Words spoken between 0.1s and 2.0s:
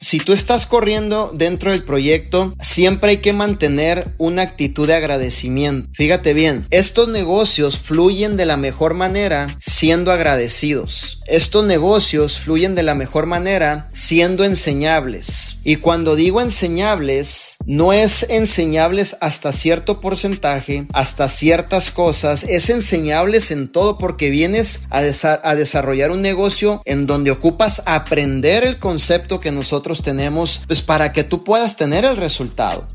tú estás corriendo dentro del